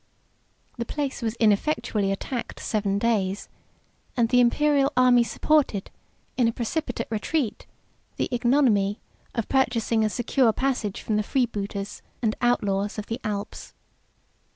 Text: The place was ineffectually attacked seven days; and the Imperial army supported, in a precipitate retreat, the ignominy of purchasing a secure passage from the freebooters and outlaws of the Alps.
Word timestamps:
The 0.79 0.85
place 0.85 1.21
was 1.21 1.35
ineffectually 1.35 2.11
attacked 2.11 2.59
seven 2.59 2.97
days; 2.97 3.47
and 4.17 4.29
the 4.29 4.39
Imperial 4.39 4.91
army 4.97 5.23
supported, 5.23 5.91
in 6.37 6.47
a 6.47 6.51
precipitate 6.51 7.05
retreat, 7.11 7.67
the 8.17 8.27
ignominy 8.31 8.99
of 9.35 9.47
purchasing 9.47 10.03
a 10.03 10.09
secure 10.09 10.51
passage 10.53 11.01
from 11.03 11.17
the 11.17 11.21
freebooters 11.21 12.01
and 12.19 12.35
outlaws 12.41 12.97
of 12.97 13.05
the 13.05 13.21
Alps. 13.23 13.75